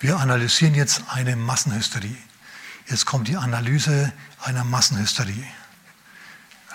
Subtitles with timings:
[0.00, 2.16] Wir analysieren jetzt eine Massenhysterie.
[2.88, 4.10] Jetzt kommt die Analyse
[4.42, 5.44] einer Massenhysterie.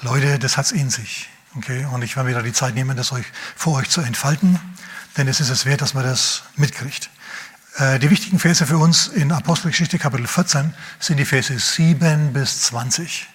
[0.02, 1.28] Leute, das hat es in sich.
[1.56, 1.88] Okay?
[1.92, 3.26] Und ich werde mir da die Zeit nehmen, das euch,
[3.56, 4.60] vor euch zu entfalten,
[5.18, 7.10] denn es ist es wert, dass man das mitkriegt.
[7.78, 12.62] Äh, die wichtigen Verse für uns in Apostelgeschichte Kapitel 14 sind die Verse 7 bis
[12.62, 13.28] 20.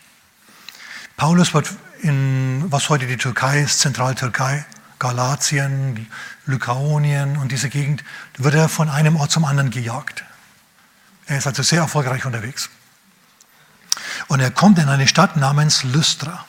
[1.16, 1.68] Paulus wird
[2.02, 4.64] in, was heute die Türkei ist, Zentraltürkei,
[5.00, 6.06] Galatien,
[6.46, 8.04] Lykaonien und diese Gegend,
[8.38, 10.22] wird er von einem Ort zum anderen gejagt.
[11.26, 12.70] Er ist also sehr erfolgreich unterwegs.
[14.28, 16.44] Und er kommt in eine Stadt namens Lystra.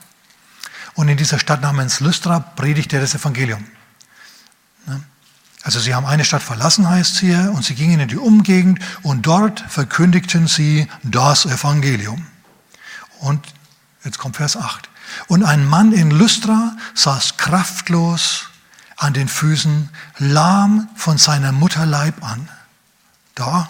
[0.94, 3.66] Und in dieser Stadt namens Lystra predigt er das Evangelium.
[5.64, 9.26] Also sie haben eine Stadt verlassen, heißt hier, und sie gingen in die Umgegend und
[9.26, 12.26] dort verkündigten sie das Evangelium.
[13.20, 13.46] Und
[14.04, 14.91] jetzt kommt Vers 8.
[15.28, 18.50] Und ein Mann in Lystra saß kraftlos
[18.98, 22.50] an den Füßen, lahm von seiner Mutterleib an.
[23.36, 23.70] Da,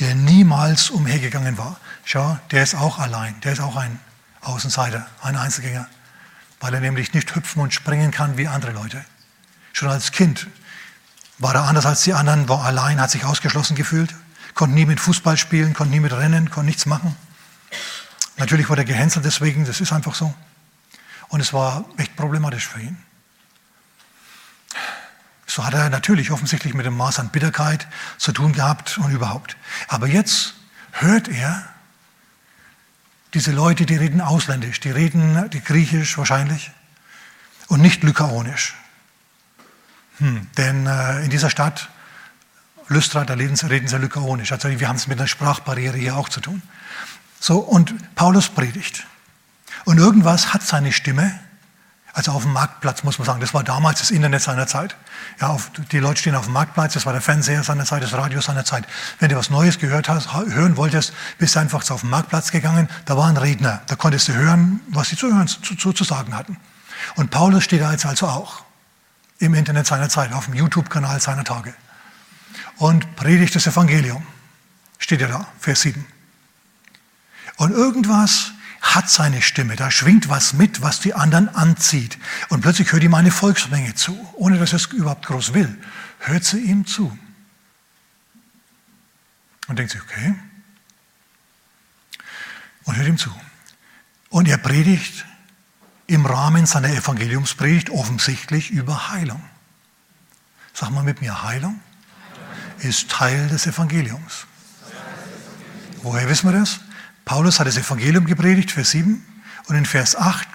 [0.00, 1.76] der niemals umhergegangen war.
[2.04, 4.00] Schau, der ist auch allein, der ist auch ein
[4.40, 5.86] Außenseiter, ein Einzelgänger,
[6.60, 9.04] weil er nämlich nicht hüpfen und springen kann wie andere Leute.
[9.72, 10.48] Schon als Kind
[11.38, 14.14] war er anders als die anderen, war allein, hat sich ausgeschlossen gefühlt,
[14.54, 17.16] konnte nie mit Fußball spielen, konnte nie mit Rennen, konnte nichts machen.
[18.36, 20.34] Natürlich wurde er gehänselt deswegen, das ist einfach so.
[21.32, 22.98] Und es war echt problematisch für ihn.
[25.46, 27.88] So hat er natürlich offensichtlich mit dem Maß an Bitterkeit
[28.18, 29.56] zu tun gehabt und überhaupt.
[29.88, 30.52] Aber jetzt
[30.90, 31.66] hört er
[33.32, 36.70] diese Leute, die reden ausländisch, die reden die griechisch wahrscheinlich
[37.68, 38.74] und nicht lykaonisch.
[40.18, 41.88] Hm, denn äh, in dieser Stadt,
[42.88, 44.52] Lystra, da reden sie, reden sie lykaonisch.
[44.52, 46.60] Also wir haben es mit einer Sprachbarriere hier auch zu tun.
[47.40, 49.06] So, und Paulus predigt.
[49.84, 51.38] Und irgendwas hat seine Stimme,
[52.12, 54.96] also auf dem Marktplatz muss man sagen, das war damals das Internet seiner Zeit.
[55.40, 58.12] Ja, auf, die Leute stehen auf dem Marktplatz, das war der Fernseher seiner Zeit, das
[58.12, 58.86] Radio seiner Zeit.
[59.18, 62.88] Wenn du was Neues gehört hast, hören wolltest, bist du einfach auf den Marktplatz gegangen,
[63.06, 66.04] da war ein Redner, da konntest du hören, was sie zu hören, zu, zu, zu
[66.04, 66.58] sagen hatten.
[67.14, 68.64] Und Paulus steht da jetzt also auch
[69.38, 71.74] im Internet seiner Zeit, auf dem YouTube-Kanal seiner Tage.
[72.76, 74.24] Und predigt das Evangelium.
[74.98, 76.04] Steht ja da, Vers 7.
[77.56, 82.18] Und irgendwas hat seine Stimme, da schwingt was mit, was die anderen anzieht.
[82.48, 85.78] Und plötzlich hört ihm eine Volksmenge zu, ohne dass er es überhaupt groß will.
[86.18, 87.16] Hört sie ihm zu.
[89.68, 90.34] Und denkt sich, okay.
[92.84, 93.30] Und hört ihm zu.
[94.28, 95.24] Und er predigt
[96.08, 99.42] im Rahmen seiner Evangeliumspredigt offensichtlich über Heilung.
[100.74, 101.80] Sag mal mit mir, Heilung
[102.80, 104.46] ist Teil des Evangeliums.
[106.02, 106.80] Woher wissen wir das?
[107.24, 109.24] Paulus hat das Evangelium gepredigt, Vers 7,
[109.66, 110.48] und in Vers 8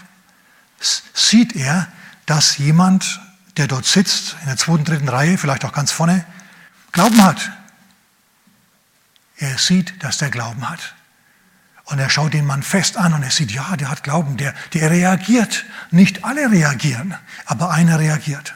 [1.13, 1.87] sieht er,
[2.25, 3.21] dass jemand,
[3.55, 6.25] der dort sitzt, in der zweiten, dritten Reihe, vielleicht auch ganz vorne,
[6.91, 7.51] Glauben hat.
[9.37, 10.95] Er sieht, dass der Glauben hat.
[11.85, 14.53] Und er schaut den Mann fest an und er sieht, ja, der hat Glauben, der,
[14.73, 15.63] der reagiert.
[15.91, 18.55] Nicht alle reagieren, aber einer reagiert.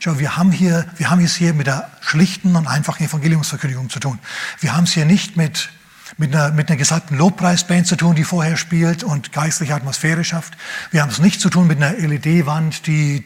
[0.00, 3.98] Schau, wir haben, hier, wir haben es hier mit der schlichten und einfachen Evangeliumsverkündigung zu
[3.98, 4.18] tun.
[4.60, 5.70] Wir haben es hier nicht mit,
[6.16, 10.54] mit, einer, mit einer gesalbten Lobpreisband zu tun, die vorher spielt und geistliche Atmosphäre schafft.
[10.90, 13.24] Wir haben es nicht zu tun mit einer LED-Wand, die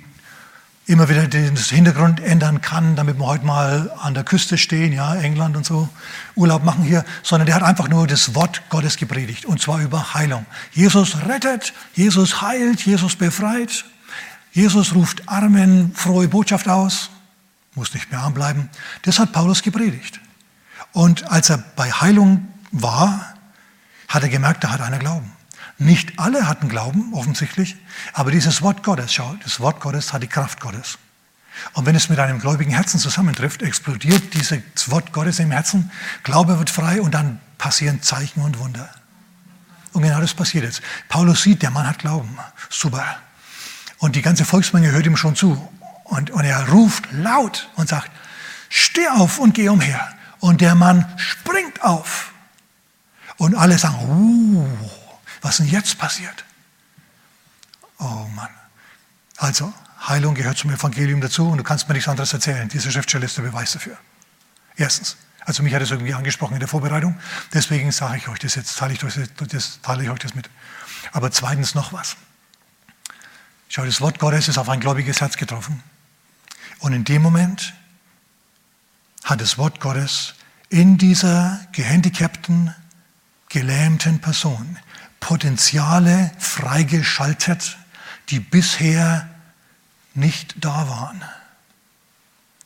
[0.87, 5.15] immer wieder den Hintergrund ändern kann, damit wir heute mal an der Küste stehen, ja,
[5.15, 5.89] England und so,
[6.35, 10.15] Urlaub machen hier, sondern der hat einfach nur das Wort Gottes gepredigt und zwar über
[10.15, 10.45] Heilung.
[10.73, 13.85] Jesus rettet, Jesus heilt, Jesus befreit,
[14.53, 17.11] Jesus ruft Armen frohe Botschaft aus,
[17.75, 18.69] muss nicht mehr arm bleiben.
[19.03, 20.21] Das hat Paulus gepredigt.
[20.93, 23.35] Und als er bei Heilung war,
[24.09, 25.33] hat er gemerkt, da hat einer Glauben.
[25.79, 27.77] Nicht alle hatten Glauben, offensichtlich,
[28.13, 30.99] aber dieses Wort Gottes, schau, das Wort Gottes hat die Kraft Gottes.
[31.75, 35.91] Und wenn es mit einem gläubigen Herzen zusammentrifft, explodiert dieses Wort Gottes im Herzen,
[36.23, 38.89] Glaube wird frei und dann passieren Zeichen und Wunder.
[39.93, 40.83] Und genau das passiert jetzt.
[41.09, 42.39] Paulus sieht, der Mann hat Glauben.
[42.71, 43.05] Super.
[43.99, 45.69] Und die ganze Volksmenge hört ihm schon zu.
[46.05, 48.11] Und, und er ruft laut und sagt,
[48.69, 50.09] steh auf und geh umher.
[50.41, 52.32] Und der Mann springt auf.
[53.37, 54.69] Und alle sagen, uh,
[55.41, 56.45] was denn jetzt passiert?
[57.99, 58.51] Oh Mann.
[59.37, 59.73] Also,
[60.09, 62.69] Heilung gehört zum Evangelium dazu und du kannst mir nichts anderes erzählen.
[62.69, 63.97] Diese Schriftstelle ist der Beweis dafür.
[64.77, 65.17] Erstens.
[65.45, 67.19] Also mich hat es irgendwie angesprochen in der Vorbereitung.
[67.53, 70.49] Deswegen sage ich euch das jetzt, teile ich, euch das, teile ich euch das mit.
[71.13, 72.17] Aber zweitens noch was.
[73.69, 75.83] Schau, das Wort Gottes ist auf ein gläubiges Herz getroffen.
[76.79, 77.75] Und in dem Moment
[79.25, 80.35] hat das Wort Gottes
[80.69, 82.75] in dieser gehandicapten,
[83.53, 84.79] gelähmten Person
[85.21, 87.77] Potenziale freigeschaltet,
[88.31, 89.29] die bisher
[90.15, 91.23] nicht da waren.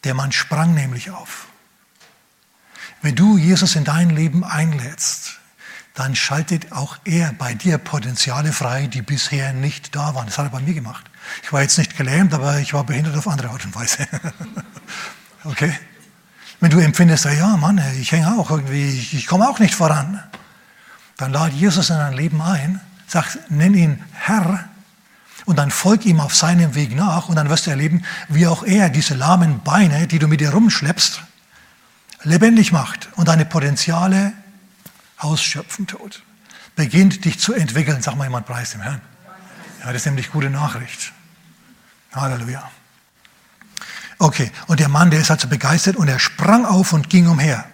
[0.04, 1.48] Der Mann sprang nämlich auf.
[3.02, 5.38] Wenn du Jesus in dein Leben einlädst,
[5.94, 10.26] dann schaltet auch er bei dir Potenziale frei, die bisher nicht da waren.
[10.26, 11.04] Das hat er bei mir gemacht.
[11.42, 14.06] Ich war jetzt nicht gelähmt, aber ich war behindert auf andere Art und Weise.
[15.44, 15.72] okay?
[16.60, 20.22] Wenn du empfindest, ja Mann, ich hänge auch irgendwie, ich, ich komme auch nicht voran,
[21.16, 24.68] dann lad Jesus in dein Leben ein, sag, nenn ihn Herr
[25.46, 28.64] und dann folg ihm auf seinem Weg nach und dann wirst du erleben, wie auch
[28.64, 31.22] er diese lahmen Beine, die du mit dir rumschleppst,
[32.24, 34.32] lebendig macht und deine Potenziale
[35.18, 36.22] ausschöpfen tut.
[36.74, 39.00] Beginnt dich zu entwickeln, sag mal jemand, preis dem Herrn.
[39.80, 41.12] Ja, das ist nämlich gute Nachricht.
[42.12, 42.70] Halleluja.
[44.18, 47.64] Okay, und der Mann, der ist also begeistert und er sprang auf und ging umher.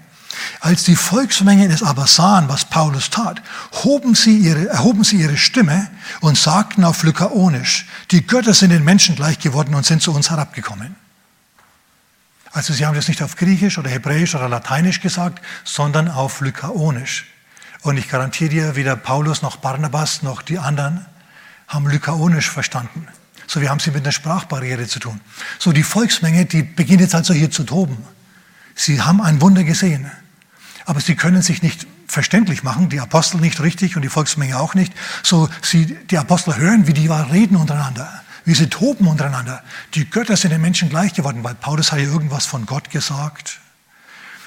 [0.61, 3.43] Als die Volksmenge es aber sahen, was Paulus tat,
[3.85, 5.91] hoben sie ihre, erhoben sie ihre Stimme
[6.21, 10.31] und sagten auf Lykaonisch, die Götter sind den Menschen gleich geworden und sind zu uns
[10.31, 10.97] herabgekommen.
[12.53, 17.27] Also sie haben das nicht auf Griechisch oder Hebräisch oder Lateinisch gesagt, sondern auf Lykaonisch.
[17.83, 21.07] Und ich garantiere dir, weder Paulus noch Barnabas noch die anderen
[21.67, 23.09] haben Lykaonisch verstanden.
[23.47, 25.21] So, wir haben sie mit einer Sprachbarriere zu tun.
[25.59, 27.99] So, die Volksmenge, die beginnt jetzt also hier zu toben.
[28.75, 30.11] Sie haben ein Wunder gesehen,
[30.85, 34.75] aber sie können sich nicht verständlich machen, die Apostel nicht richtig und die Volksmenge auch
[34.75, 34.93] nicht.
[35.23, 39.63] So, sie, die Apostel hören, wie die reden untereinander, wie sie toben untereinander.
[39.95, 43.61] Die Götter sind den Menschen gleich geworden, weil Paulus hat ja irgendwas von Gott gesagt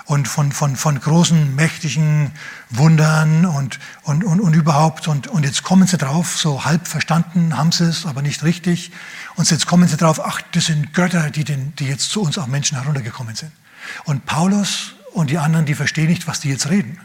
[0.06, 2.32] und von, von, von großen, mächtigen
[2.70, 5.08] Wundern und, und, und, und überhaupt.
[5.08, 8.92] Und, und jetzt kommen sie drauf, so halb verstanden haben sie es, aber nicht richtig.
[9.36, 12.38] Und jetzt kommen sie drauf, ach, das sind Götter, die, den, die jetzt zu uns
[12.38, 13.52] auch Menschen heruntergekommen sind.
[14.04, 17.00] Und Paulus und die anderen, die verstehen nicht, was die jetzt reden.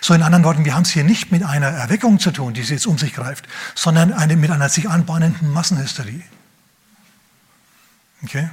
[0.00, 2.62] So in anderen Worten, wir haben es hier nicht mit einer Erweckung zu tun, die
[2.62, 6.22] sie jetzt um sich greift, sondern eine, mit einer sich anbahnenden Massenhysterie.
[8.22, 8.50] Okay?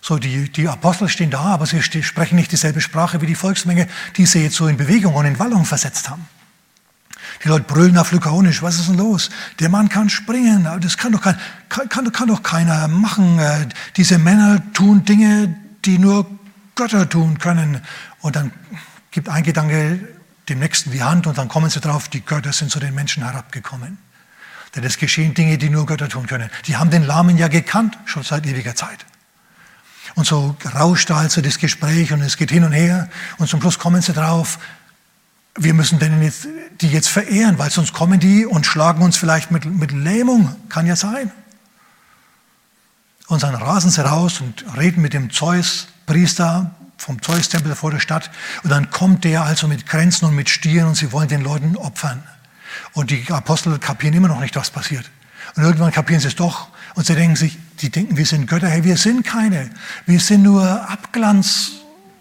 [0.00, 3.88] So, die, die Apostel stehen da, aber sie sprechen nicht dieselbe Sprache wie die Volksmenge,
[4.16, 6.28] die sie jetzt so in Bewegung und in Wallung versetzt haben.
[7.42, 9.30] Die Leute brüllen auf Lykaonisch, was ist denn los?
[9.60, 11.38] Der Mann kann springen, das kann doch, kein,
[11.70, 13.38] kann, kann doch keiner machen.
[13.38, 13.66] Äh,
[13.96, 16.26] diese Männer tun Dinge, die nur
[16.74, 17.82] Götter tun können.
[18.20, 18.52] Und dann
[19.10, 20.00] gibt ein Gedanke
[20.48, 23.22] dem Nächsten die Hand und dann kommen sie drauf, die Götter sind zu den Menschen
[23.22, 23.98] herabgekommen.
[24.74, 26.50] Denn es geschehen Dinge, die nur Götter tun können.
[26.66, 29.06] Die haben den Lahmen ja gekannt, schon seit ewiger Zeit.
[30.16, 33.08] Und so rauscht also das Gespräch und es geht hin und her.
[33.38, 34.58] Und zum Schluss kommen sie drauf,
[35.56, 36.48] wir müssen denen jetzt,
[36.80, 40.54] die jetzt verehren, weil sonst kommen die und schlagen uns vielleicht mit, mit Lähmung.
[40.68, 41.30] Kann ja sein.
[43.28, 45.30] Und dann rasen sie raus und reden mit dem
[46.06, 48.30] Zeus-Priester vom Zeus-Tempel vor der Stadt.
[48.62, 51.76] Und dann kommt der also mit Grenzen und mit Stieren und sie wollen den Leuten
[51.76, 52.22] opfern.
[52.92, 55.10] Und die Apostel kapieren immer noch nicht, was passiert.
[55.56, 58.68] Und irgendwann kapieren sie es doch und sie denken sich, die denken, wir sind Götter.
[58.68, 59.70] Hey, wir sind keine.
[60.06, 61.72] Wir sind nur Abglanz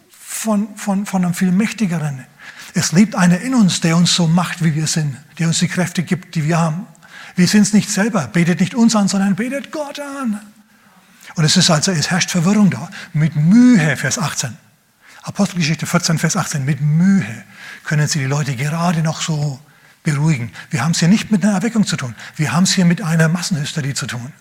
[0.09, 2.25] von, von, von einem viel mächtigeren.
[2.73, 5.67] Es lebt einer in uns, der uns so macht, wie wir sind, der uns die
[5.67, 6.87] Kräfte gibt, die wir haben.
[7.35, 8.27] Wir sind es nicht selber.
[8.27, 10.39] Betet nicht uns an, sondern betet Gott an.
[11.35, 12.89] Und es ist also, es herrscht Verwirrung da.
[13.13, 14.57] Mit Mühe, Vers 18.
[15.23, 16.65] Apostelgeschichte 14, Vers 18.
[16.65, 17.43] Mit Mühe
[17.83, 19.59] können sie die Leute gerade noch so
[20.03, 20.51] beruhigen.
[20.69, 22.13] Wir haben es hier nicht mit einer Erweckung zu tun.
[22.35, 24.33] Wir haben es hier mit einer Massenhysterie zu tun.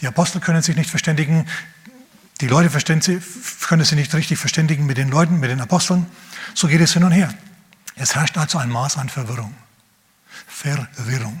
[0.00, 1.46] Die Apostel können sich nicht verständigen,
[2.40, 6.06] die Leute können sich nicht richtig verständigen mit den Leuten, mit den Aposteln.
[6.54, 7.32] So geht es hin und her.
[7.94, 9.54] Es herrscht also ein Maß an Verwirrung.
[10.48, 11.40] Verwirrung.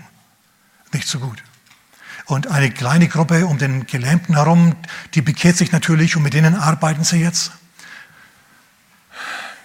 [0.92, 1.42] Nicht so gut.
[2.26, 4.76] Und eine kleine Gruppe um den Gelähmten herum,
[5.14, 7.52] die bekehrt sich natürlich und mit denen arbeiten sie jetzt.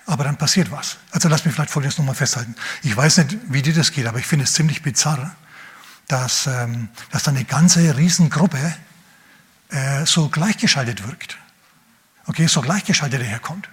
[0.06, 0.98] Aber dann passiert was.
[1.12, 2.56] Also lass mich vielleicht Folgendes nochmal festhalten.
[2.82, 5.36] Ich weiß nicht, wie dir das geht, aber ich finde es ziemlich bizarr,
[6.08, 8.74] dass, ähm, dass da eine ganze Riesengruppe
[9.70, 11.38] äh, so gleichgeschaltet wirkt.
[12.26, 13.70] Okay, so gleichgeschaltet daherkommt.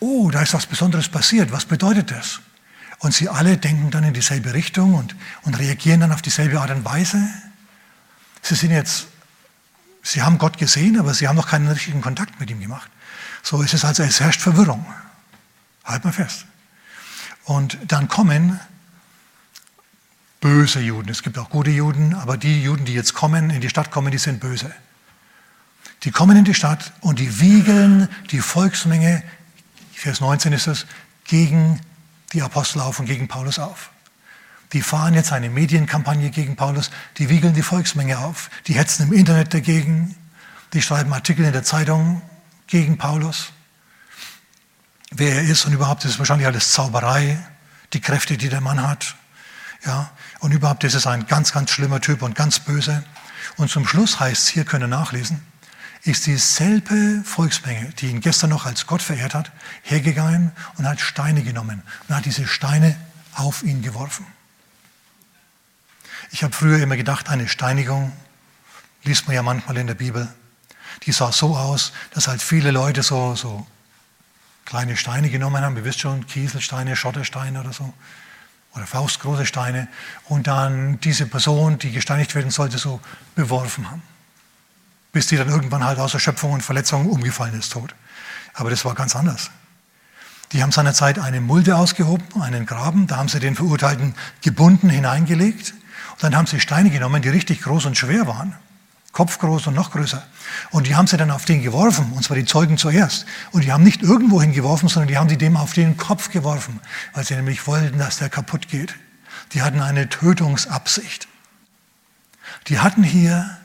[0.00, 1.52] Oh, da ist was Besonderes passiert.
[1.52, 2.40] Was bedeutet das?
[2.98, 6.70] Und sie alle denken dann in dieselbe Richtung und, und reagieren dann auf dieselbe Art
[6.70, 7.20] und Weise.
[8.42, 9.06] Sie sind jetzt,
[10.02, 12.90] sie haben Gott gesehen, aber sie haben noch keinen richtigen Kontakt mit ihm gemacht.
[13.42, 14.84] So ist es also, es herrscht Verwirrung.
[15.84, 16.46] Halt mal fest.
[17.44, 18.60] Und dann kommen
[20.40, 21.08] böse Juden.
[21.08, 24.10] Es gibt auch gute Juden, aber die Juden, die jetzt kommen, in die Stadt kommen,
[24.12, 24.72] die sind böse.
[26.04, 29.22] Die kommen in die Stadt und die wiegeln die Volksmenge,
[29.94, 30.86] Vers 19 ist es,
[31.24, 31.80] gegen
[32.32, 33.90] die Apostel auf und gegen Paulus auf.
[34.72, 39.12] Die fahren jetzt eine Medienkampagne gegen Paulus, die wiegeln die Volksmenge auf, die hetzen im
[39.12, 40.14] Internet dagegen,
[40.74, 42.20] die schreiben Artikel in der Zeitung
[42.66, 43.52] gegen Paulus.
[45.10, 47.38] Wer er ist und überhaupt ist wahrscheinlich alles Zauberei,
[47.94, 49.16] die Kräfte, die der Mann hat.
[49.86, 50.10] Ja,
[50.40, 53.04] und überhaupt ist es ein ganz, ganz schlimmer Typ und ganz böse.
[53.56, 55.40] Und zum Schluss heißt es, hier können nachlesen,
[56.02, 59.50] ist dieselbe Volksmenge, die ihn gestern noch als Gott verehrt hat,
[59.82, 62.96] hergegangen und hat Steine genommen und hat diese Steine
[63.34, 64.26] auf ihn geworfen.
[66.30, 68.12] Ich habe früher immer gedacht, eine Steinigung,
[69.04, 70.28] liest man ja manchmal in der Bibel,
[71.04, 73.66] die sah so aus, dass halt viele Leute so, so
[74.64, 77.94] kleine Steine genommen haben, ihr wisst schon, Kieselsteine, Schottersteine oder so,
[78.74, 79.88] oder faustgroße Steine,
[80.24, 83.00] und dann diese Person, die gesteinigt werden sollte, so
[83.34, 84.02] beworfen haben.
[85.12, 87.94] Bis die dann irgendwann halt aus Erschöpfung und Verletzung umgefallen ist, tot.
[88.52, 89.50] Aber das war ganz anders.
[90.52, 95.74] Die haben seinerzeit eine Mulde ausgehoben, einen Graben, da haben sie den Verurteilten gebunden hineingelegt
[96.18, 98.54] dann haben sie Steine genommen, die richtig groß und schwer waren,
[99.12, 100.24] kopfgroß und noch größer.
[100.70, 103.26] Und die haben sie dann auf den geworfen, und zwar die Zeugen zuerst.
[103.52, 106.80] Und die haben nicht irgendwo hingeworfen, sondern die haben sie dem auf den Kopf geworfen,
[107.14, 108.94] weil sie nämlich wollten, dass der kaputt geht.
[109.52, 111.28] Die hatten eine Tötungsabsicht.
[112.66, 113.58] Die hatten hier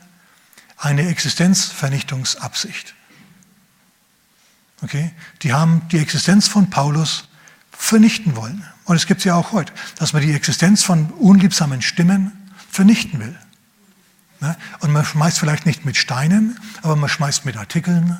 [0.76, 2.94] eine Existenzvernichtungsabsicht.
[4.82, 5.12] Okay?
[5.42, 7.28] Die haben die Existenz von Paulus
[7.70, 8.64] vernichten wollen.
[8.84, 12.43] Und es gibt es ja auch heute, dass man die Existenz von unliebsamen Stimmen
[12.74, 13.38] vernichten will.
[14.40, 14.56] Ne?
[14.80, 18.18] Und man schmeißt vielleicht nicht mit Steinen, aber man schmeißt mit Artikeln,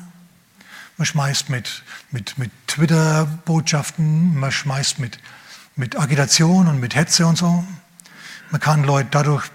[0.97, 5.19] man schmeißt mit, mit, mit Twitter-Botschaften, man schmeißt mit,
[5.75, 7.65] mit Agitation und mit Hetze und so.
[8.49, 9.51] Man kann Leute dadurch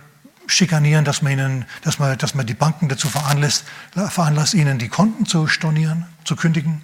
[0.47, 3.65] schikanieren, dass man, ihnen, dass man, dass man die Banken dazu veranlasst,
[3.95, 6.83] veranlasst, ihnen die Konten zu stornieren, zu kündigen.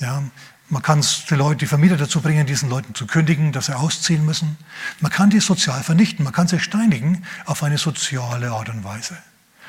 [0.00, 0.24] Ja,
[0.68, 4.24] man kann die Leute, die Vermieter dazu bringen, diesen Leuten zu kündigen, dass sie ausziehen
[4.24, 4.56] müssen.
[5.00, 9.16] Man kann die sozial vernichten, man kann sie steinigen auf eine soziale Art und Weise.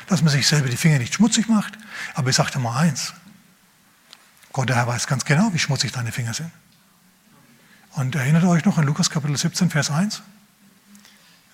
[0.08, 1.78] Dass man sich selber die Finger nicht schmutzig macht.
[2.14, 3.14] Aber ich sagte mal eins.
[4.54, 6.52] Gott, der Herr weiß ganz genau, wie schmutzig deine Finger sind.
[7.94, 10.22] Und erinnert euch noch an Lukas Kapitel 17, Vers 1?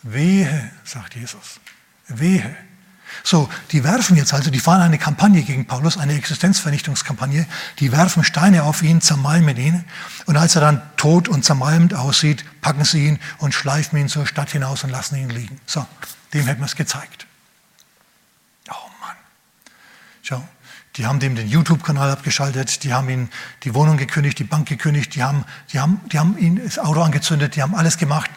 [0.04, 1.60] Wehe, sagt Jesus.
[2.08, 2.56] Wehe
[3.24, 7.46] so, die werfen jetzt also, die fahren eine Kampagne gegen Paulus, eine Existenzvernichtungskampagne.
[7.80, 9.86] Die werfen Steine auf ihn, zermalmen ihn.
[10.26, 14.26] Und als er dann tot und zermalmt aussieht, packen sie ihn und schleifen ihn zur
[14.26, 15.60] Stadt hinaus und lassen ihn liegen.
[15.66, 15.86] So,
[16.34, 17.28] dem hätten wir es gezeigt.
[18.70, 19.16] Oh Mann.
[20.24, 20.44] Schau,
[20.96, 23.30] die haben dem den YouTube-Kanal abgeschaltet, die haben ihm
[23.64, 27.02] die Wohnung gekündigt, die Bank gekündigt, die haben, die haben, die haben ihn das Auto
[27.02, 28.32] angezündet, die haben alles gemacht,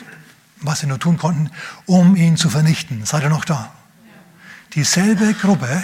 [0.61, 1.51] was sie nur tun konnten,
[1.87, 3.05] um ihn zu vernichten.
[3.07, 3.73] Seid ihr noch da?
[4.75, 5.83] Dieselbe Gruppe,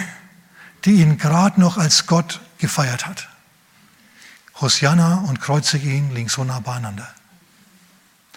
[0.85, 3.27] die ihn gerade noch als Gott gefeiert hat.
[4.59, 7.07] Hosianna und kreuzige ihn liegen so nah beieinander.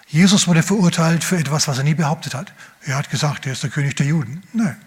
[0.07, 2.53] Jesus wurde verurteilt für etwas, was er nie behauptet hat.
[2.81, 4.43] Er hat gesagt, er ist der König der Juden.
[4.53, 4.77] Nein.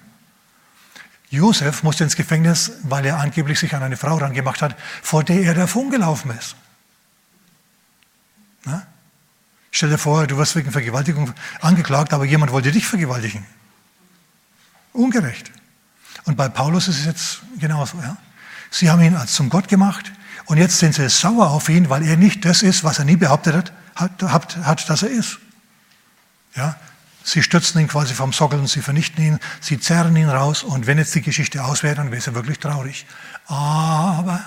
[1.30, 5.42] Josef musste ins Gefängnis, weil er angeblich sich an eine Frau rangemacht hat, vor der
[5.42, 6.56] er davon gelaufen ist.
[8.64, 8.86] Na?
[9.70, 13.44] Stell dir vor, du wirst wegen Vergewaltigung angeklagt, aber jemand wollte dich vergewaltigen.
[14.92, 15.52] Ungerecht.
[16.28, 17.98] Und bei Paulus ist es jetzt genauso.
[18.02, 18.18] Ja?
[18.70, 20.12] Sie haben ihn als zum Gott gemacht
[20.44, 23.16] und jetzt sind sie sauer auf ihn, weil er nicht das ist, was er nie
[23.16, 25.38] behauptet hat, hat, hat, hat dass er ist.
[26.54, 26.76] Ja?
[27.24, 30.86] Sie stürzen ihn quasi vom Sockel und sie vernichten ihn, sie zerren ihn raus und
[30.86, 33.06] wenn jetzt die Geschichte aus wäre, dann wäre es wirklich traurig.
[33.46, 34.44] Aber,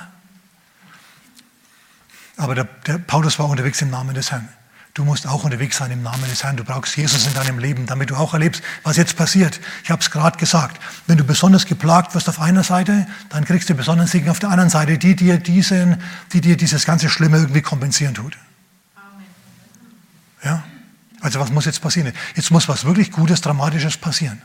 [2.37, 4.47] aber der, der Paulus war unterwegs im Namen des Herrn.
[4.93, 6.57] Du musst auch unterwegs sein im Namen des Herrn.
[6.57, 9.59] Du brauchst Jesus in deinem Leben, damit du auch erlebst, was jetzt passiert.
[9.83, 10.81] Ich habe es gerade gesagt.
[11.07, 14.49] Wenn du besonders geplagt wirst auf einer Seite, dann kriegst du besonders Segen auf der
[14.49, 16.01] anderen Seite, die dir, diesen,
[16.33, 18.37] die dir dieses ganze Schlimme irgendwie kompensieren tut.
[18.95, 19.25] Amen.
[20.43, 20.63] Ja?
[21.21, 22.11] Also was muss jetzt passieren?
[22.35, 24.41] Jetzt muss was wirklich Gutes, Dramatisches passieren.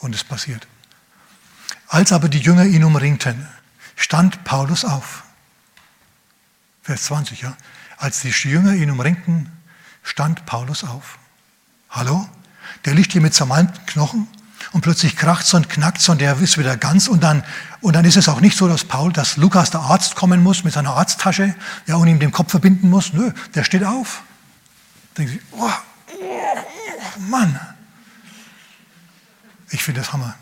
[0.00, 0.66] Und es passiert.
[1.86, 3.46] Als aber die Jünger ihn umringten,
[3.94, 5.22] stand Paulus auf.
[6.82, 7.56] Vers 20, ja.
[8.02, 9.48] Als die Jünger ihn umringten,
[10.02, 11.20] stand Paulus auf.
[11.88, 12.28] Hallo?
[12.84, 14.26] Der liegt hier mit zermalmten Knochen
[14.72, 17.44] und plötzlich kracht und knackt und der ist wieder ganz und dann,
[17.80, 20.64] und dann ist es auch nicht so, dass Paul, dass Lukas, der Arzt, kommen muss
[20.64, 21.54] mit seiner Arzttasche
[21.86, 23.12] ja, und ihm den Kopf verbinden muss.
[23.12, 24.24] Nö, der steht auf.
[25.16, 25.70] Denken Sie, oh,
[26.10, 27.60] oh Mann.
[29.70, 30.34] Ich finde das Hammer.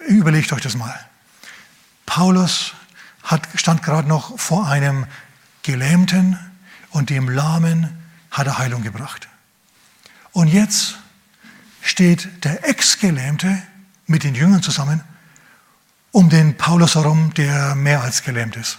[0.00, 0.98] Überlegt euch das mal.
[2.06, 2.74] Paulus
[3.22, 5.06] hat, stand gerade noch vor einem
[5.62, 6.38] Gelähmten
[6.90, 7.96] und dem Lahmen
[8.30, 9.28] hat er Heilung gebracht.
[10.32, 10.98] Und jetzt
[11.82, 13.62] steht der Ex-Gelähmte
[14.06, 15.02] mit den Jüngern zusammen
[16.12, 18.78] um den Paulus herum, der mehr als gelähmt ist.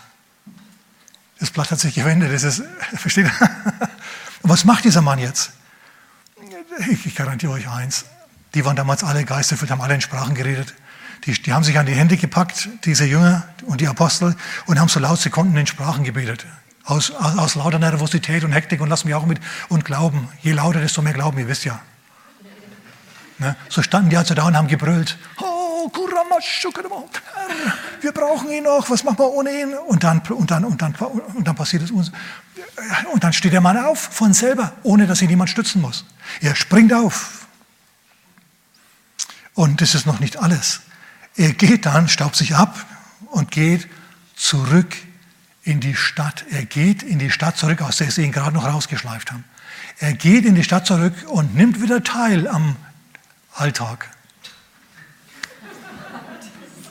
[1.40, 2.64] Das Blatt hat sich gewendet, das ist,
[2.96, 3.50] versteht ihr?
[4.44, 5.52] Was macht dieser Mann jetzt?
[6.90, 8.06] Ich, garantiere euch eins,
[8.54, 10.74] die waren damals alle geisterfüllt, haben alle in Sprachen geredet.
[11.26, 14.36] Die, die, haben sich an die Hände gepackt, diese Jünger und die Apostel,
[14.66, 16.46] und haben so laut sie konnten in Sprachen gebetet.
[16.86, 20.28] Aus, aus, aus lauter Nervosität und Hektik und lassen wir auch mit und glauben.
[20.42, 21.80] Je lauter, desto mehr glauben, ihr wisst ja.
[23.38, 23.56] Ne?
[23.70, 25.18] So standen die also da und haben gebrüllt.
[25.40, 25.90] Oh,
[28.02, 29.74] wir brauchen ihn noch, was machen wir ohne ihn?
[29.74, 32.12] Und dann, und dann, und dann, und dann passiert es uns.
[33.12, 36.06] Und dann steht der Mann auf von selber, ohne dass ihn jemand stützen muss.
[36.40, 37.48] Er springt auf.
[39.54, 40.82] Und das ist noch nicht alles.
[41.36, 42.86] Er geht dann, staubt sich ab
[43.32, 43.88] und geht
[44.36, 44.96] zurück
[45.64, 46.46] in die Stadt.
[46.52, 49.44] Er geht in die Stadt zurück, aus der sie ihn gerade noch rausgeschleift haben.
[50.00, 52.76] Er geht in die Stadt zurück und nimmt wieder teil am
[53.54, 54.10] Alltag.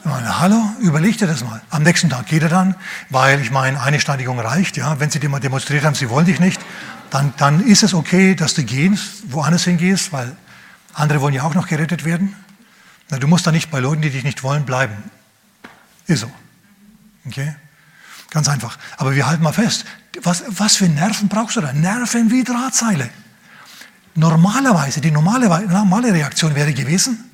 [0.05, 1.61] Meine, hallo, überleg dir das mal.
[1.71, 2.75] Am nächsten Tag geht er dann,
[3.11, 4.77] weil ich meine, eine Stadigung reicht.
[4.77, 6.61] Ja, wenn sie dir mal demonstriert haben, sie wollen dich nicht,
[7.11, 10.37] dann, dann ist es okay, dass du gehst, woanders hingehst, weil
[10.95, 12.35] andere wollen ja auch noch gerettet werden.
[13.11, 14.95] Na, du musst da nicht bei Leuten, die dich nicht wollen, bleiben.
[16.07, 16.31] Ist so.
[17.27, 17.55] Okay?
[18.31, 18.79] Ganz einfach.
[18.97, 19.85] Aber wir halten mal fest,
[20.23, 21.73] was, was für Nerven brauchst du da?
[21.73, 23.11] Nerven wie Drahtseile.
[24.15, 27.31] Normalerweise, die normale, normale Reaktion wäre gewesen,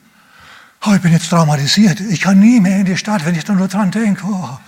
[0.84, 3.52] oh, ich bin jetzt traumatisiert, ich kann nie mehr in die Stadt, wenn ich da
[3.52, 4.24] nur dran denke.
[4.26, 4.58] Oh.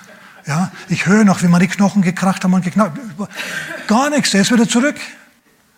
[0.47, 2.99] Ja, ich höre noch, wie man die Knochen gekracht haben und geknackt.
[3.87, 4.97] Gar nichts, der ist wieder zurück.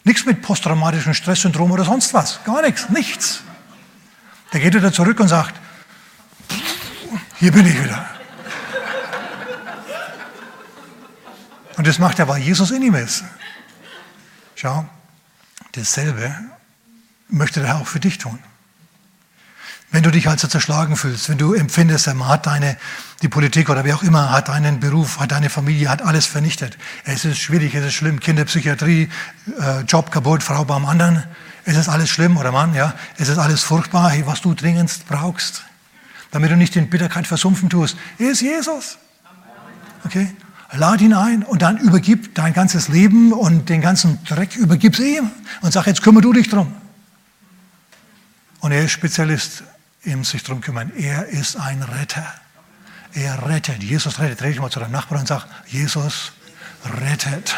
[0.04, 2.42] Nichts mit posttraumatischem Stresssyndrom oder sonst was.
[2.44, 3.42] Gar nichts, nichts.
[4.52, 5.54] Der geht wieder zurück und sagt,
[7.38, 8.19] hier bin ich wieder.
[11.80, 13.24] Und das macht er, weil Jesus in ihm ist.
[14.54, 14.86] Schau,
[15.72, 16.36] dasselbe
[17.30, 18.38] möchte Herr auch für dich tun.
[19.90, 22.76] Wenn du dich also zerschlagen fühlst, wenn du empfindest, man hat deine,
[23.22, 26.76] die Politik oder wie auch immer, hat deinen Beruf, hat deine Familie, hat alles vernichtet.
[27.04, 29.08] Es ist schwierig, es ist schlimm, Kinderpsychiatrie,
[29.58, 31.24] äh, Job kaputt, Frau beim anderen.
[31.64, 32.92] Es ist alles schlimm, oder Mann, ja.
[33.16, 35.64] Es ist alles furchtbar, hey, was du dringendst brauchst,
[36.30, 38.98] damit du nicht in Bitterkeit versumpfen tust, ist Jesus.
[40.04, 40.30] Okay?
[40.72, 45.30] Lad ihn ein und dann übergib dein ganzes Leben und den ganzen Dreck übergib ihm
[45.62, 46.72] und sag, jetzt kümmere du dich drum.
[48.60, 49.64] Und er ist Spezialist
[50.02, 50.92] im sich drum kümmern.
[50.96, 52.26] Er ist ein Retter.
[53.14, 53.82] Er rettet.
[53.82, 54.40] Jesus rettet.
[54.40, 56.32] Dreh dich mal zu deinem Nachbarn und sag, Jesus
[57.00, 57.56] rettet.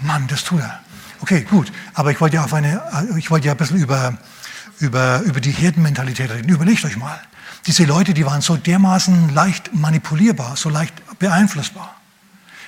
[0.00, 0.80] Mann, das tut er.
[1.20, 1.72] Okay, gut.
[1.94, 2.82] Aber ich wollte ja, auf eine,
[3.16, 4.16] ich wollte ja ein bisschen über,
[4.80, 6.48] über, über die Herdenmentalität reden.
[6.48, 7.20] Überlegt euch mal.
[7.66, 11.96] Diese Leute, die waren so dermaßen leicht manipulierbar, so leicht beeinflussbar.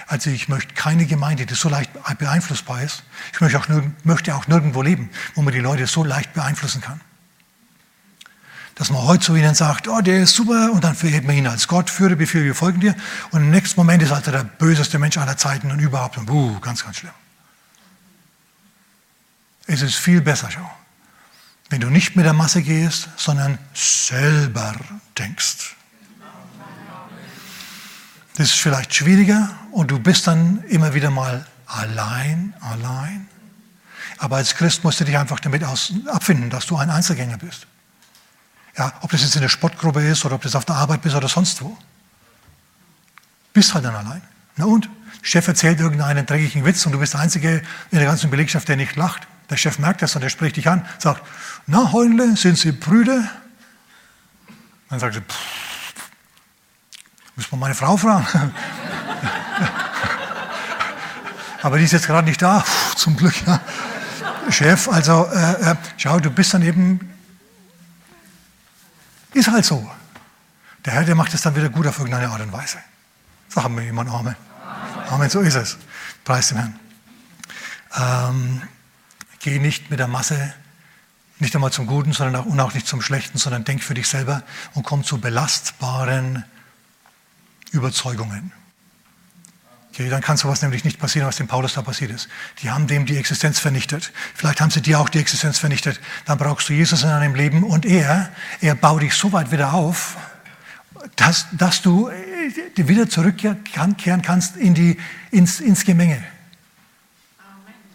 [0.08, 3.02] Also ich möchte keine Gemeinde, die so leicht beeinflussbar ist.
[3.32, 3.66] Ich möchte auch,
[4.04, 7.00] möchte auch nirgendwo leben, wo man die Leute so leicht beeinflussen kann.
[8.74, 11.46] Dass man heute zu ihnen sagt, oh, der ist super, und dann verhält man ihn
[11.46, 12.94] als Gott, führe Befehl, wir folgen dir.
[13.32, 16.16] Und im nächsten Moment ist er also der böseste Mensch aller Zeiten und überhaupt.
[16.16, 17.12] Und, buh, ganz, ganz schlimm.
[19.66, 20.70] Es ist viel besser, schau.
[21.70, 24.74] Wenn du nicht mit der Masse gehst, sondern selber
[25.18, 25.76] denkst.
[28.36, 33.28] Das ist vielleicht schwieriger und du bist dann immer wieder mal allein, allein.
[34.18, 37.66] Aber als Christ musst du dich einfach damit aus, abfinden, dass du ein Einzelgänger bist.
[38.76, 41.16] Ja, ob das jetzt in der Sportgruppe ist oder ob das auf der Arbeit bist
[41.16, 41.76] oder sonst wo.
[43.52, 44.22] Bist halt dann allein.
[44.56, 44.88] Na und?
[45.20, 48.76] Chef erzählt irgendeinen dreckigen Witz und du bist der Einzige in der ganzen Belegschaft, der
[48.76, 49.26] nicht lacht.
[49.50, 51.22] Der Chef merkt das und er spricht dich an, sagt,
[51.66, 53.24] na Heunle, sind Sie Brüder?
[54.90, 55.36] Dann sagt sie, pff,
[57.36, 58.26] muss man meine Frau fragen.
[61.62, 63.34] Aber die ist jetzt gerade nicht da, Puh, zum Glück.
[63.46, 63.60] Ja.
[64.50, 67.00] Chef, also äh, äh, schau, du bist dann eben,
[69.34, 69.90] ist halt so.
[70.84, 72.78] Der Herr, der macht es dann wieder gut auf irgendeine Art und Weise.
[73.48, 74.36] Sagen wir jemand Amen.
[75.10, 75.76] Amen, so ist es.
[76.24, 76.80] Preis dem Herrn.
[77.96, 78.62] Ähm,
[79.40, 80.52] Geh nicht mit der Masse,
[81.38, 84.08] nicht einmal zum Guten, sondern auch, und auch nicht zum Schlechten, sondern denk für dich
[84.08, 84.42] selber
[84.74, 86.44] und komm zu belastbaren
[87.70, 88.52] Überzeugungen.
[89.92, 92.28] Okay, dann kann sowas nämlich nicht passieren, was dem Paulus da passiert ist.
[92.62, 94.12] Die haben dem die Existenz vernichtet.
[94.34, 96.00] Vielleicht haben sie dir auch die Existenz vernichtet.
[96.24, 99.72] Dann brauchst du Jesus in deinem Leben und er, er baut dich so weit wieder
[99.72, 100.16] auf,
[101.16, 104.98] dass, dass du äh, wieder zurückkehren kannst in die,
[105.30, 106.22] ins, ins Gemenge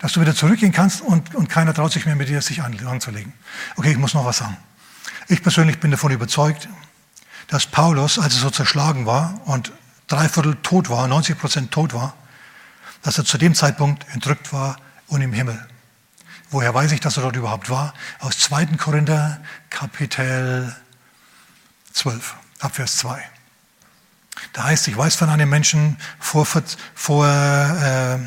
[0.03, 3.31] dass du wieder zurückgehen kannst und, und keiner traut sich mehr mit dir, sich anzulegen.
[3.77, 4.57] Okay, ich muss noch was sagen.
[5.29, 6.67] Ich persönlich bin davon überzeugt,
[7.47, 9.71] dass Paulus, als er so zerschlagen war und
[10.09, 12.15] dreiviertel tot war, 90 Prozent tot war,
[13.01, 14.75] dass er zu dem Zeitpunkt entrückt war
[15.07, 15.65] und im Himmel.
[16.49, 17.93] Woher weiß ich, dass er dort überhaupt war?
[18.19, 18.65] Aus 2.
[18.75, 19.39] Korinther
[19.69, 20.75] Kapitel
[21.93, 23.23] 12, Abvers 2.
[24.51, 26.45] Da heißt, ich weiß von einem Menschen vor,
[26.93, 28.19] vor äh,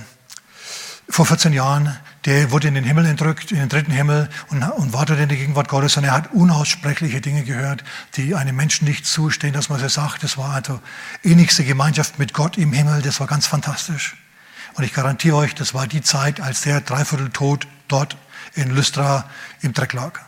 [1.08, 4.92] vor 14 Jahren, der wurde in den Himmel entrückt, in den dritten Himmel und, und
[4.92, 7.84] wartete in der Gegenwart Gottes und er hat unaussprechliche Dinge gehört,
[8.16, 10.24] die einem Menschen nicht zustehen, dass man sie sagt.
[10.24, 10.80] Das war also
[11.22, 14.16] innigste Gemeinschaft mit Gott im Himmel, das war ganz fantastisch.
[14.74, 18.16] Und ich garantiere euch, das war die Zeit, als der dreiviertel tot dort
[18.54, 19.30] in Lystra
[19.62, 20.20] im Dreck lag.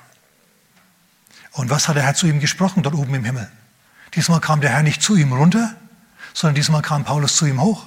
[1.53, 3.51] Und was hat der Herr zu ihm gesprochen dort oben im Himmel?
[4.15, 5.75] Diesmal kam der Herr nicht zu ihm runter,
[6.33, 7.85] sondern diesmal kam Paulus zu ihm hoch.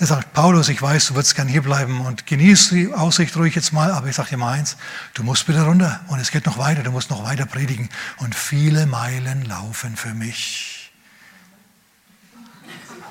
[0.00, 3.54] Er sagt, Paulus, ich weiß, du würdest gern hier bleiben und genieß die Aussicht ruhig
[3.54, 4.78] jetzt mal, aber ich sage dir mal eins,
[5.12, 8.34] du musst wieder runter und es geht noch weiter, du musst noch weiter predigen und
[8.34, 10.90] viele Meilen laufen für mich.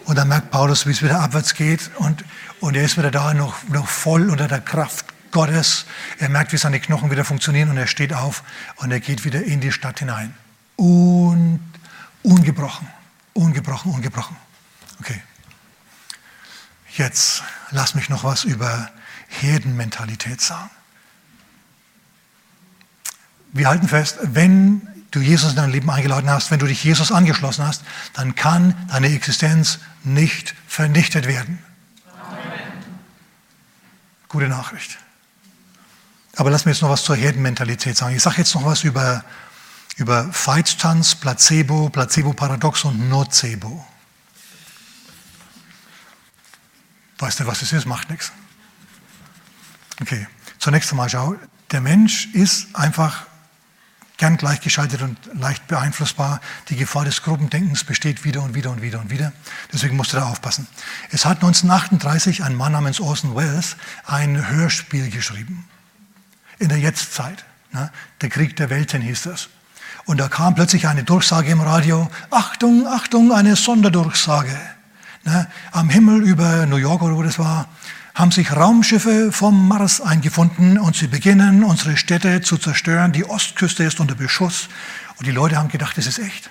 [0.06, 2.26] Und dann merkt Paulus, wie es wieder abwärts geht und,
[2.60, 5.86] und er ist wieder da, noch, noch voll unter der Kraft Gottes.
[6.18, 8.42] Er merkt, wie seine Knochen wieder funktionieren und er steht auf
[8.78, 10.34] und er geht wieder in die Stadt hinein.
[10.76, 11.60] Und
[12.24, 12.88] ungebrochen,
[13.36, 14.36] ungebrochen, ungebrochen.
[15.00, 15.22] Okay.
[17.00, 18.90] Jetzt lass mich noch was über
[19.30, 20.70] Herdenmentalität sagen.
[23.54, 27.14] Wir halten fest, wenn du Jesus in dein Leben eingeladen hast, wenn du dich Jesus
[27.14, 27.84] angeschlossen hast,
[28.14, 31.60] dann kann deine Existenz nicht vernichtet werden.
[32.22, 32.42] Amen.
[34.28, 34.98] Gute Nachricht.
[36.36, 38.14] Aber lass mir jetzt noch was zur Herdenmentalität sagen.
[38.14, 39.24] Ich sage jetzt noch was über,
[39.96, 43.88] über Veitstanz, Placebo, Placebo-Paradox und Nocebo.
[47.20, 47.86] Weißt du, was es ist?
[47.86, 48.32] Macht nichts.
[50.02, 50.28] Okay,
[50.58, 51.36] zunächst einmal schau,
[51.72, 53.28] der Mensch ist einfach
[54.18, 56.42] gern gleichgeschaltet und leicht beeinflussbar.
[56.70, 59.34] Die Gefahr des Gruppendenkens besteht wieder und wieder und wieder und wieder.
[59.72, 60.68] Deswegen musst du da aufpassen.
[61.12, 65.68] Es hat 1938 ein Mann namens Orson Welles ein Hörspiel geschrieben.
[66.60, 67.46] In der Jetztzeit.
[67.72, 67.92] Ne?
[68.22, 69.50] Der Krieg der Welten hieß das.
[70.06, 72.10] Und da kam plötzlich eine Durchsage im Radio.
[72.30, 74.60] Achtung, Achtung, eine Sonderdurchsage.
[75.24, 75.48] Ne?
[75.72, 77.68] Am Himmel über New York oder wo das war,
[78.16, 83.12] haben sich Raumschiffe vom Mars eingefunden und sie beginnen, unsere Städte zu zerstören.
[83.12, 84.68] Die Ostküste ist unter Beschuss.
[85.18, 86.50] Und die Leute haben gedacht, das ist echt.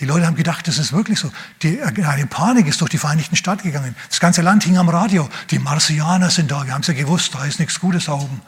[0.00, 1.30] Die Leute haben gedacht, das ist wirklich so.
[1.62, 3.94] Die, eine Panik ist durch die Vereinigten Staaten gegangen.
[4.08, 5.28] Das ganze Land hing am Radio.
[5.50, 6.66] Die Marsianer sind da.
[6.66, 8.40] Wir haben es ja gewusst, da ist nichts Gutes da oben.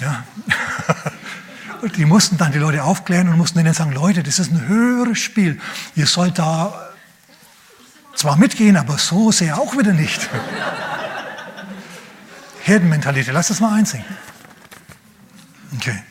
[0.00, 0.24] Ja.
[1.82, 4.66] Und die mussten dann die Leute aufklären und mussten ihnen sagen, Leute, das ist ein
[4.66, 5.60] höheres Spiel.
[5.94, 6.87] Ihr sollt da
[8.18, 10.28] zwar mitgehen, aber so sehr auch wieder nicht.
[12.62, 14.06] Herdenmentalität, lass das mal einsingen.
[15.76, 16.02] Okay.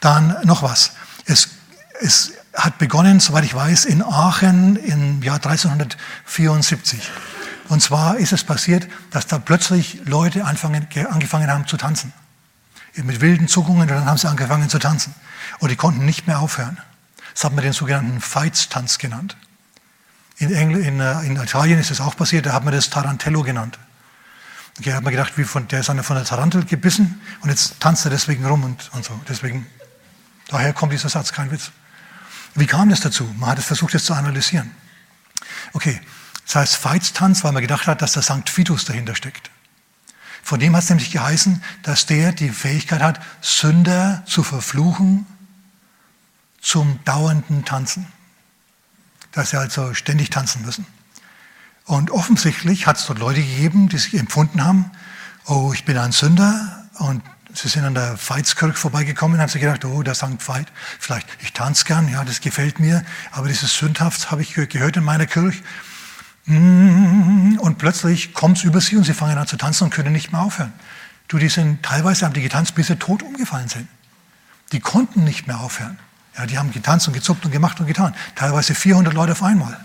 [0.00, 0.92] Dann noch was.
[1.24, 1.48] Es,
[2.00, 7.00] es hat begonnen, soweit ich weiß, in Aachen im Jahr 1374.
[7.68, 12.12] Und zwar ist es passiert, dass da plötzlich Leute anfangen, angefangen haben zu tanzen.
[12.96, 15.14] Mit wilden Zuckungen, und dann haben sie angefangen zu tanzen.
[15.60, 16.78] Und die konnten nicht mehr aufhören.
[17.34, 19.36] Das hat man den sogenannten Feitstanz genannt.
[20.38, 23.42] In, Engl in, äh, in Italien ist es auch passiert, da hat man das Tarantello
[23.42, 23.78] genannt.
[24.78, 27.80] Okay, hat man gedacht, wie von, der ist einer von der Tarantel gebissen und jetzt
[27.80, 29.18] tanzt er deswegen rum und, und so.
[29.26, 29.66] Deswegen,
[30.48, 31.70] daher kommt dieser Satz, kein Witz.
[32.54, 33.24] Wie kam das dazu?
[33.38, 34.70] Man hat es versucht, das zu analysieren.
[35.72, 35.98] Okay,
[36.44, 39.50] das heißt Veitstanz, weil man gedacht hat, dass der Sankt Vitus dahinter steckt.
[40.42, 45.26] Von dem hat es nämlich geheißen, dass der die Fähigkeit hat, Sünder zu verfluchen
[46.60, 48.06] zum dauernden Tanzen
[49.36, 50.86] dass sie also ständig tanzen müssen.
[51.84, 54.90] Und offensichtlich hat es dort Leute gegeben, die sich empfunden haben,
[55.44, 57.22] oh, ich bin ein Sünder und
[57.52, 60.66] sie sind an der Veitskirche vorbeigekommen und haben sich gedacht, oh, der Sankt Veit,
[60.98, 65.04] vielleicht, ich tanze gern, ja, das gefällt mir, aber dieses Sündhaft habe ich gehört in
[65.04, 65.62] meiner Kirche.
[66.46, 70.32] Und plötzlich kommt es über sie und sie fangen an zu tanzen und können nicht
[70.32, 70.72] mehr aufhören.
[71.28, 73.88] Du, die sind, teilweise haben die getanzt, bis sie tot umgefallen sind.
[74.72, 75.98] Die konnten nicht mehr aufhören.
[76.36, 78.14] Ja, die haben getanzt und gezuckt und gemacht und getan.
[78.34, 79.78] Teilweise 400 Leute auf einmal.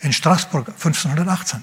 [0.00, 1.62] In Straßburg 1518.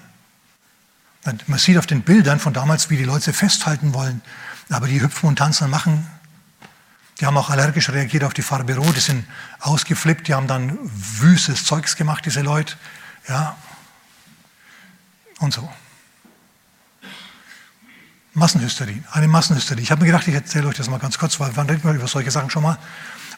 [1.47, 4.21] Man sieht auf den Bildern von damals, wie die Leute festhalten wollen.
[4.69, 6.07] Aber die hüpfen und tanzen und machen.
[7.19, 8.95] Die haben auch allergisch reagiert auf die Farbe Rot.
[8.95, 9.25] Die sind
[9.59, 10.27] ausgeflippt.
[10.27, 12.75] Die haben dann wüstes Zeugs gemacht, diese Leute.
[13.27, 13.57] Ja.
[15.39, 15.69] Und so.
[18.33, 19.03] Massenhysterie.
[19.11, 19.81] Eine Massenhysterie.
[19.81, 21.93] Ich habe mir gedacht, ich erzähle euch das mal ganz kurz, weil wann reden wir
[21.93, 22.77] über solche Sachen schon mal?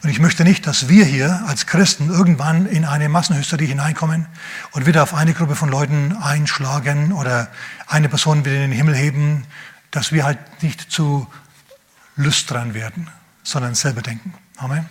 [0.02, 4.26] Und ich möchte nicht, dass wir hier als Christen irgendwann in eine Massenhysterie hineinkommen
[4.72, 7.48] und wieder auf eine Gruppe von Leuten einschlagen oder
[7.86, 9.44] eine Person wieder in den Himmel heben,
[9.92, 11.28] dass wir halt nicht zu
[12.16, 13.08] lüstern werden,
[13.44, 14.34] sondern selber denken.
[14.56, 14.88] Amen.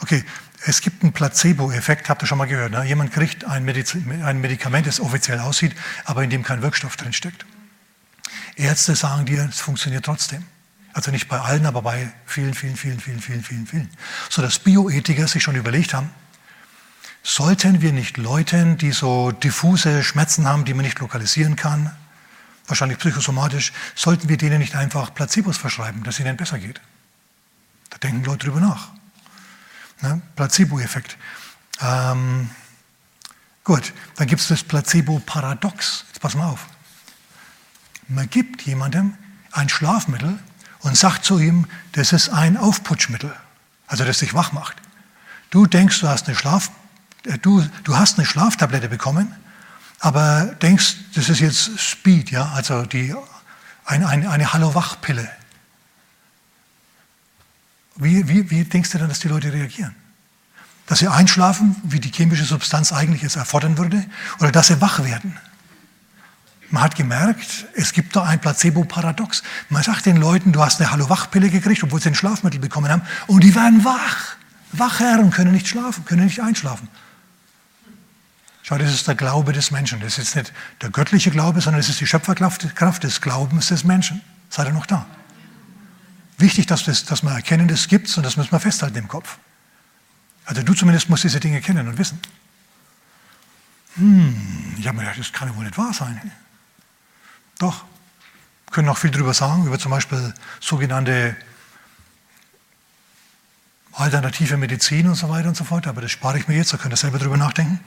[0.00, 0.24] Okay,
[0.64, 2.72] es gibt einen Placebo-Effekt, habt ihr schon mal gehört.
[2.72, 2.84] Ne?
[2.84, 5.76] Jemand kriegt ein, ein Medikament, das offiziell aussieht,
[6.06, 7.44] aber in dem kein Wirkstoff drin steckt.
[8.56, 10.42] Ärzte sagen dir, es funktioniert trotzdem.
[10.96, 13.90] Also nicht bei allen, aber bei vielen, vielen, vielen, vielen, vielen, vielen, vielen.
[14.30, 16.08] So dass Bioethiker sich schon überlegt haben,
[17.22, 21.94] sollten wir nicht Leuten, die so diffuse Schmerzen haben, die man nicht lokalisieren kann,
[22.66, 26.80] wahrscheinlich psychosomatisch, sollten wir denen nicht einfach Placebos verschreiben, dass ihnen besser geht?
[27.90, 28.88] Da denken Leute drüber nach.
[30.00, 30.22] Ne?
[30.34, 31.18] Placebo-Effekt.
[31.82, 32.48] Ähm,
[33.64, 36.06] gut, dann gibt es das Placebo-Paradox.
[36.08, 36.68] Jetzt pass mal auf.
[38.08, 39.12] Man gibt jemandem
[39.52, 40.38] ein Schlafmittel,
[40.86, 43.34] und sagt zu ihm, das ist ein Aufputschmittel,
[43.88, 44.76] also das dich wach macht.
[45.50, 46.70] Du denkst, du hast eine, Schlaf,
[47.24, 49.34] äh, du, du hast eine Schlaftablette bekommen,
[49.98, 53.12] aber denkst, das ist jetzt Speed, ja, also die,
[53.84, 55.28] ein, ein, eine Hallo-Wach-Pille.
[57.96, 59.96] Wie, wie, wie denkst du dann, dass die Leute reagieren?
[60.86, 64.06] Dass sie einschlafen, wie die chemische Substanz eigentlich es erfordern würde,
[64.38, 65.36] oder dass sie wach werden?
[66.70, 69.42] Man hat gemerkt, es gibt da ein Placebo-Paradox.
[69.68, 73.02] Man sagt den Leuten, du hast eine Hallo-Wach-Pille gekriegt, obwohl sie ein Schlafmittel bekommen haben,
[73.26, 74.36] und die werden wach.
[74.72, 76.88] Wacher und können nicht schlafen, können nicht einschlafen.
[78.62, 80.00] Schau, das ist der Glaube des Menschen.
[80.00, 80.52] Das ist nicht
[80.82, 84.20] der göttliche Glaube, sondern es ist die Schöpferkraft des Glaubens des Menschen.
[84.50, 85.06] Seid ihr noch da?
[86.38, 89.08] Wichtig, dass, das, dass wir erkennen, das gibt es und das müssen wir festhalten im
[89.08, 89.38] Kopf.
[90.44, 92.18] Also du zumindest musst diese Dinge kennen und wissen.
[93.94, 96.20] Hm, ich habe mir gedacht, das kann ja wohl nicht wahr sein.
[97.58, 97.84] Doch,
[98.70, 101.36] können auch viel darüber sagen, über zum Beispiel sogenannte
[103.92, 106.76] alternative Medizin und so weiter und so fort, aber das spare ich mir jetzt, da
[106.76, 107.80] könnt ihr selber drüber nachdenken.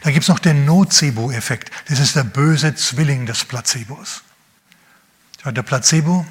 [0.00, 1.70] Da gibt es noch den Nocebo-Effekt.
[1.88, 4.22] Das ist der böse Zwilling des Placebos.
[5.44, 6.24] Der Placebo,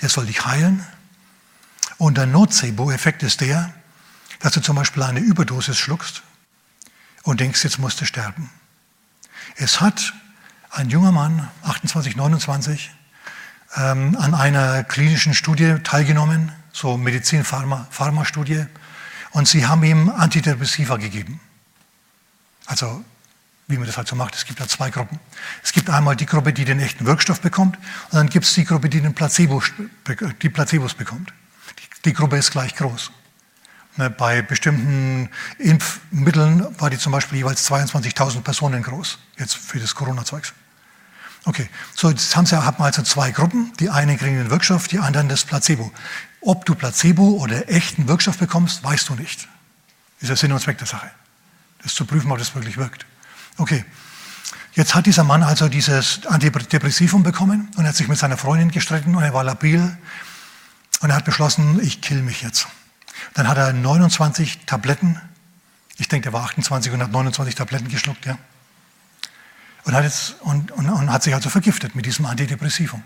[0.00, 0.86] der soll dich heilen.
[1.98, 3.74] Und der Nocebo-Effekt ist der,
[4.40, 6.22] dass du zum Beispiel eine Überdosis schluckst
[7.24, 8.50] und denkst, jetzt musst du sterben.
[9.56, 10.14] Es hat
[10.76, 12.90] ein junger Mann, 28, 29,
[13.76, 18.66] ähm, an einer klinischen Studie teilgenommen, so Medizin-Pharma-Studie,
[19.30, 21.40] und sie haben ihm Antidepressiva gegeben.
[22.66, 23.02] Also,
[23.68, 25.18] wie man das halt so macht, es gibt da zwei Gruppen.
[25.62, 28.64] Es gibt einmal die Gruppe, die den echten Wirkstoff bekommt, und dann gibt es die
[28.64, 29.62] Gruppe, die den Placebo,
[30.42, 31.32] die Placebos bekommt.
[31.78, 33.10] Die, die Gruppe ist gleich groß.
[33.96, 39.94] Ne, bei bestimmten Impfmitteln war die zum Beispiel jeweils 22.000 Personen groß, jetzt für das
[39.94, 40.52] Corona-Zeugs.
[41.46, 43.72] Okay, so jetzt haben Sie, hat man also zwei Gruppen.
[43.78, 45.92] Die einen kriegen den Wirkstoff, die anderen das Placebo.
[46.40, 49.46] Ob du Placebo oder echten Wirkstoff bekommst, weißt du nicht.
[50.20, 51.08] Ist der Sinn und Zweck der Sache.
[51.84, 53.06] Das zu prüfen, ob das wirklich wirkt.
[53.58, 53.84] Okay,
[54.74, 58.72] jetzt hat dieser Mann also dieses Antidepressivum bekommen und er hat sich mit seiner Freundin
[58.72, 59.96] gestritten und er war labil
[61.00, 62.66] und er hat beschlossen, ich kill mich jetzt.
[63.34, 65.20] Dann hat er 29 Tabletten,
[65.96, 68.36] ich denke, er war 28 und hat 29 Tabletten geschluckt, ja
[69.86, 73.02] und hat, jetzt, und, und, und hat sich also vergiftet mit diesem Antidepressivum.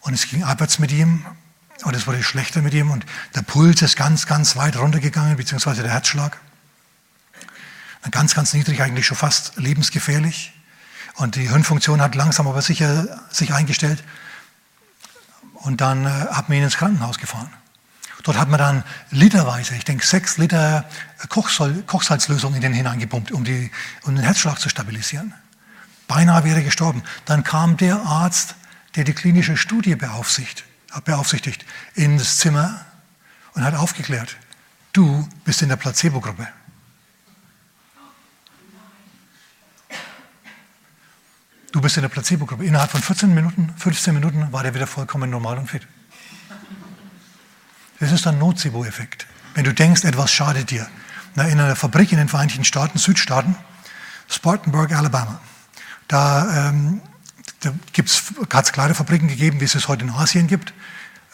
[0.00, 1.26] Und es ging abwärts mit ihm
[1.84, 5.82] und es wurde schlechter mit ihm und der Puls ist ganz, ganz weit runtergegangen, beziehungsweise
[5.82, 6.38] der Herzschlag.
[8.10, 10.52] Ganz, ganz niedrig, eigentlich schon fast lebensgefährlich.
[11.14, 14.02] Und die Hirnfunktion hat langsam aber sicher sich eingestellt.
[15.52, 17.50] Und dann äh, hat man ihn ins Krankenhaus gefahren.
[18.22, 20.84] Dort hat man dann literweise, ich denke sechs Liter
[21.28, 23.70] Kochsalzlösung in den hineingepumpt, um, die,
[24.02, 25.34] um den Herzschlag zu stabilisieren.
[26.12, 27.02] Beinahe wäre gestorben.
[27.24, 28.54] Dann kam der Arzt,
[28.96, 30.64] der die klinische Studie beaufsichtigt,
[31.06, 32.84] beaufsichtigt ins Zimmer
[33.54, 34.36] und hat aufgeklärt,
[34.92, 36.46] du bist in der Placebo-Gruppe.
[41.72, 42.66] Du bist in der Placebo-Gruppe.
[42.66, 45.88] Innerhalb von 14 Minuten, 15 Minuten war der wieder vollkommen normal und fit.
[48.00, 49.26] Das ist ein Nocebo-Effekt.
[49.54, 50.86] Wenn du denkst, etwas schadet dir.
[51.36, 53.56] in einer Fabrik in den Vereinigten Staaten, Südstaaten,
[54.28, 55.40] Spartanburg, Alabama,
[56.08, 57.00] da, ähm,
[57.60, 57.72] da
[58.52, 60.72] hat es kleine Fabriken gegeben, wie es es heute in Asien gibt.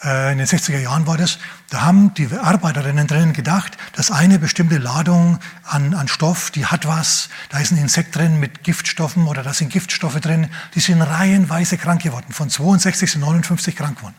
[0.03, 1.39] Äh, in den 60er Jahren war das.
[1.69, 6.87] Da haben die Arbeiterinnen drinnen gedacht, dass eine bestimmte Ladung an, an Stoff, die hat
[6.87, 11.01] was, da ist ein Insekt drin mit Giftstoffen oder da sind Giftstoffe drin, die sind
[11.01, 12.31] reihenweise krank geworden.
[12.31, 14.15] Von 62 zu 59 krank geworden.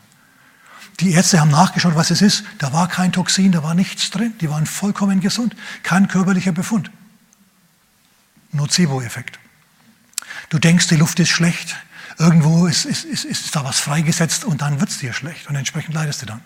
[0.99, 2.43] Die Ärzte haben nachgeschaut, was es ist.
[2.59, 4.33] Da war kein Toxin, da war nichts drin.
[4.39, 5.55] Die waren vollkommen gesund.
[5.81, 6.91] Kein körperlicher Befund.
[8.51, 9.39] Nocebo-Effekt.
[10.49, 11.75] Du denkst, die Luft ist schlecht,
[12.17, 15.55] irgendwo ist, ist, ist, ist da was freigesetzt und dann wird es dir schlecht und
[15.55, 16.41] entsprechend leidest du dann.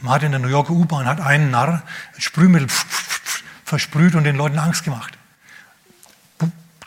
[0.00, 1.82] Man hat in der New Yorker U-Bahn hat einen Narr
[2.18, 2.66] Sprühmittel
[3.64, 5.16] versprüht und den Leuten Angst gemacht.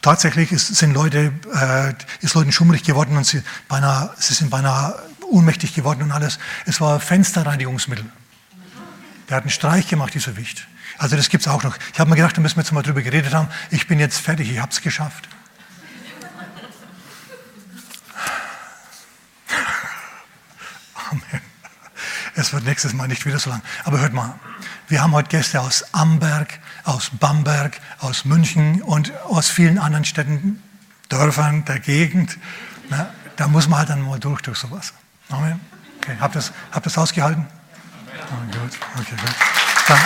[0.01, 5.01] Tatsächlich ist, sind Leute, äh, ist Leuten schummrig geworden und sie, beinahe, sie sind beinahe
[5.29, 6.39] ohnmächtig geworden und alles.
[6.65, 8.05] Es war Fensterreinigungsmittel.
[9.29, 10.67] Der hat einen Streich gemacht, dieser Wicht.
[10.97, 11.77] Also das gibt es auch noch.
[11.93, 13.49] Ich habe mir gedacht, da müssen wir jetzt mal drüber geredet haben.
[13.71, 15.27] Ich bin jetzt fertig, ich habe es geschafft.
[21.09, 21.41] Amen.
[22.35, 23.61] Es wird nächstes Mal nicht wieder so lang.
[23.83, 24.39] Aber hört mal,
[24.87, 30.61] wir haben heute Gäste aus Amberg, aus Bamberg, aus München und aus vielen anderen Städten,
[31.09, 32.37] Dörfern der Gegend.
[32.89, 34.93] Na, da muss man halt dann mal durch durch sowas.
[35.29, 35.59] Amen.
[35.97, 37.47] Okay, habt ihr das, habt das ausgehalten?
[38.29, 38.71] Oh, gut.
[38.99, 39.35] Okay, gut.
[39.87, 39.99] Dann,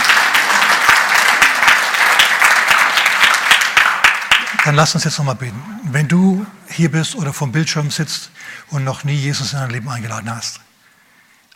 [4.68, 5.64] dann lass uns jetzt nochmal beten.
[5.84, 8.32] Wenn du hier bist oder vom Bildschirm sitzt
[8.70, 10.60] und noch nie Jesus in dein Leben eingeladen hast,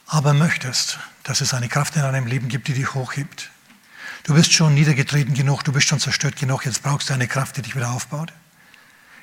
[0.08, 3.50] aber möchtest, dass es eine Kraft in deinem Leben gibt, die dich hochhebt.
[4.24, 7.58] Du bist schon niedergetreten genug, du bist schon zerstört genug, jetzt brauchst du eine Kraft,
[7.58, 8.32] die dich wieder aufbaut.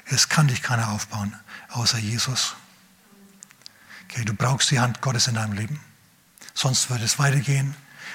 [0.05, 1.35] Es kann dich keiner aufbauen,
[1.70, 2.57] außer Jesus.
[4.05, 5.81] Okay, du brauchst die Hand Gottes in deinem Leben.
[6.53, 7.74] Sonst wird es weitergehen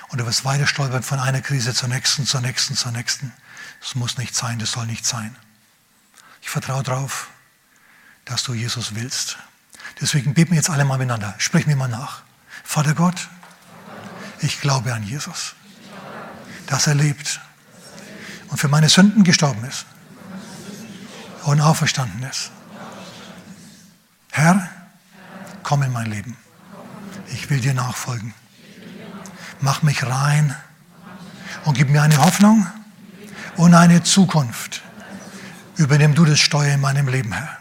[0.10, 3.34] und du wirst weiter stolpern von einer Krise zur nächsten, zur nächsten, zur nächsten.
[3.80, 5.36] Das muss nicht sein, das soll nicht sein.
[6.44, 7.30] Ich vertraue darauf,
[8.26, 9.38] dass du Jesus willst.
[10.02, 11.34] Deswegen beten wir jetzt alle mal miteinander.
[11.38, 12.22] Sprich mir mal nach.
[12.64, 13.30] Vater Gott,
[14.42, 15.56] ich glaube an Jesus,
[16.68, 17.40] dass er lebt
[18.50, 19.86] und für meine Sünden gestorben ist
[21.44, 22.52] und auferstanden ist.
[24.32, 24.70] Herr,
[25.64, 26.38] komm in mein Leben.
[27.28, 28.34] Ich will dir nachfolgen.
[29.62, 30.56] Mach mich rein
[31.64, 32.68] und gib mir eine Hoffnung
[33.56, 34.82] und eine Zukunft.
[35.76, 37.58] Übernimm du das Steuer in meinem Leben, Herr.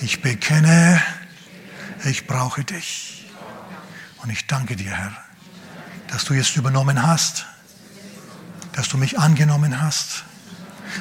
[0.00, 1.02] Ich bekenne,
[2.04, 3.28] ich brauche dich.
[4.22, 5.12] Und ich danke dir, Herr,
[6.08, 7.46] dass du jetzt übernommen hast,
[8.72, 10.24] dass du mich angenommen hast,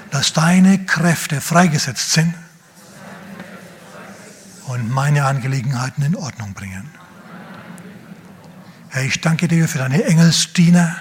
[0.09, 2.33] dass deine Kräfte freigesetzt sind
[4.67, 6.89] und meine Angelegenheiten in Ordnung bringen.
[8.89, 10.95] Herr, ich danke dir für deine Engelsdiener,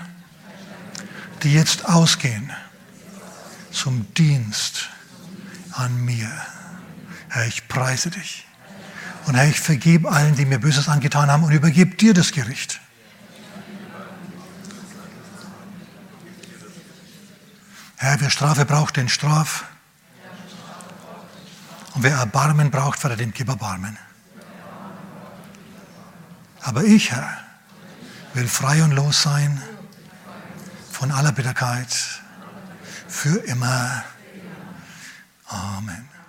[1.42, 2.52] die jetzt ausgehen
[3.72, 4.88] zum Dienst
[5.72, 6.30] an mir.
[7.28, 8.46] Herr, ich preise dich.
[9.26, 12.80] Und Herr, ich vergebe allen, die mir Böses angetan haben und übergebe dir das Gericht.
[17.96, 19.64] Herr, wer Strafe braucht, den Straf.
[21.94, 23.98] Und wer Erbarmen braucht, Vater, dem gib Erbarmen.
[26.62, 27.36] Aber ich, Herr,
[28.34, 29.62] will frei und los sein
[30.90, 32.19] von aller Bitterkeit
[33.10, 34.04] für immer.
[35.46, 36.19] Amen.